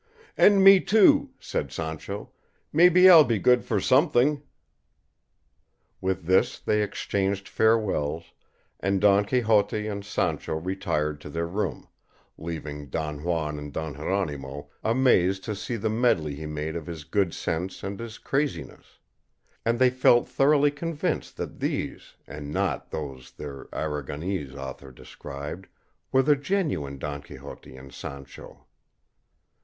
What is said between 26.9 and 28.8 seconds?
Don Quixote and Sancho.